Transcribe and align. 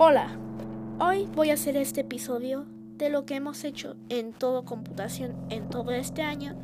Hola, 0.00 0.28
hoy 1.00 1.26
voy 1.34 1.50
a 1.50 1.54
hacer 1.54 1.76
este 1.76 2.02
episodio 2.02 2.66
de 2.68 3.10
lo 3.10 3.26
que 3.26 3.34
hemos 3.34 3.64
hecho 3.64 3.96
en 4.08 4.32
todo 4.32 4.64
computación 4.64 5.34
en 5.50 5.68
todo 5.70 5.90
este 5.90 6.22
año. 6.22 6.56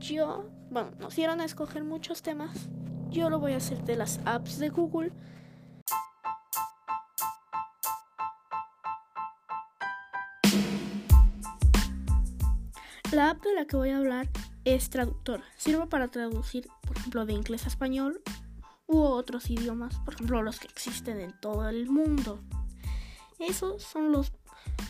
Yo, 0.00 0.50
bueno, 0.72 0.90
nos 0.98 1.14
dieron 1.14 1.40
a 1.40 1.44
escoger 1.44 1.84
muchos 1.84 2.22
temas. 2.22 2.68
Yo 3.08 3.30
lo 3.30 3.38
voy 3.38 3.52
a 3.52 3.58
hacer 3.58 3.84
de 3.84 3.94
las 3.94 4.18
apps 4.24 4.58
de 4.58 4.70
Google. 4.70 5.12
La 13.12 13.30
app 13.30 13.40
de 13.44 13.54
la 13.54 13.66
que 13.66 13.76
voy 13.76 13.90
a 13.90 13.98
hablar 13.98 14.28
es 14.64 14.90
traductor. 14.90 15.42
Sirve 15.56 15.86
para 15.86 16.08
traducir, 16.08 16.66
por 16.84 16.96
ejemplo, 16.96 17.24
de 17.24 17.34
inglés 17.34 17.66
a 17.66 17.68
español 17.68 18.20
u 18.88 18.98
otros 18.98 19.48
idiomas, 19.48 19.96
por 20.00 20.14
ejemplo, 20.14 20.42
los 20.42 20.58
que 20.58 20.66
existen 20.66 21.20
en 21.20 21.32
todo 21.40 21.68
el 21.68 21.88
mundo. 21.88 22.40
Esos 23.40 23.82
son 23.82 24.12
los 24.12 24.32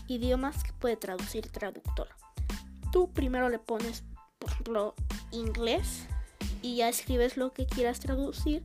idiomas 0.08 0.62
que 0.64 0.72
puede 0.72 0.96
traducir 0.96 1.50
traductor. 1.50 2.08
Tú 2.92 3.12
primero 3.12 3.48
le 3.48 3.58
pones, 3.58 4.04
por 4.38 4.50
ejemplo, 4.50 4.94
inglés 5.30 6.06
y 6.60 6.76
ya 6.76 6.88
escribes 6.88 7.36
lo 7.36 7.52
que 7.52 7.66
quieras 7.66 8.00
traducir 8.00 8.64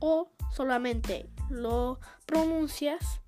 o 0.00 0.28
solamente 0.54 1.30
lo 1.48 2.00
pronuncias 2.26 3.20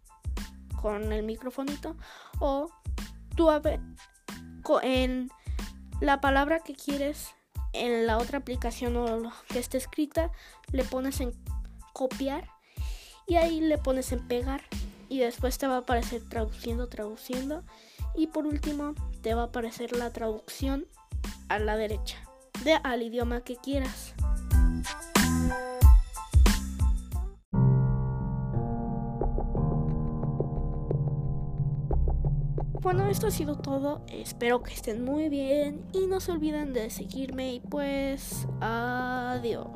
con 0.82 1.12
el 1.12 1.22
microfonito 1.22 1.96
o 2.40 2.68
tú 3.36 3.48
en 4.82 5.30
la 6.00 6.20
palabra 6.20 6.60
que 6.60 6.74
quieres 6.74 7.34
en 7.72 8.06
la 8.06 8.18
otra 8.18 8.38
aplicación 8.38 8.96
o 8.96 9.32
que 9.48 9.58
esté 9.60 9.78
escrita 9.78 10.30
le 10.72 10.84
pones 10.84 11.20
en 11.20 11.32
copiar 11.92 12.48
y 13.26 13.36
ahí 13.36 13.60
le 13.60 13.78
pones 13.78 14.12
en 14.12 14.26
pegar 14.26 14.62
y 15.14 15.20
después 15.20 15.58
te 15.58 15.68
va 15.68 15.76
a 15.76 15.78
aparecer 15.78 16.22
traduciendo, 16.28 16.88
traduciendo 16.88 17.62
y 18.16 18.26
por 18.26 18.46
último 18.46 18.94
te 19.22 19.34
va 19.34 19.42
a 19.42 19.46
aparecer 19.46 19.96
la 19.96 20.10
traducción 20.10 20.88
a 21.48 21.60
la 21.60 21.76
derecha 21.76 22.18
de 22.64 22.74
al 22.82 23.02
idioma 23.02 23.42
que 23.42 23.54
quieras. 23.54 24.12
Bueno, 32.80 33.06
esto 33.06 33.28
ha 33.28 33.30
sido 33.30 33.56
todo. 33.56 34.04
Espero 34.08 34.64
que 34.64 34.74
estén 34.74 35.04
muy 35.04 35.28
bien 35.28 35.86
y 35.92 36.06
no 36.06 36.18
se 36.18 36.32
olviden 36.32 36.72
de 36.72 36.90
seguirme 36.90 37.54
y 37.54 37.60
pues 37.60 38.48
adiós. 38.60 39.68